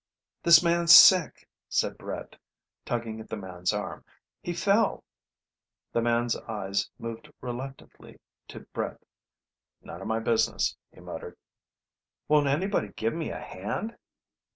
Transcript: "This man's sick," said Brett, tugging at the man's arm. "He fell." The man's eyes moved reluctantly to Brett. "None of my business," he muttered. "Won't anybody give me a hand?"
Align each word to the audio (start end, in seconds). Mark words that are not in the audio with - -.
"This 0.41 0.63
man's 0.63 0.91
sick," 0.91 1.47
said 1.69 1.99
Brett, 1.99 2.35
tugging 2.85 3.19
at 3.19 3.29
the 3.29 3.37
man's 3.37 3.71
arm. 3.71 4.03
"He 4.41 4.51
fell." 4.51 5.03
The 5.93 6.01
man's 6.01 6.35
eyes 6.35 6.89
moved 6.97 7.31
reluctantly 7.39 8.19
to 8.47 8.61
Brett. 8.73 8.99
"None 9.83 10.01
of 10.01 10.07
my 10.07 10.17
business," 10.19 10.75
he 10.91 11.01
muttered. 11.01 11.37
"Won't 12.27 12.47
anybody 12.47 12.87
give 12.95 13.13
me 13.13 13.29
a 13.29 13.39
hand?" 13.39 13.95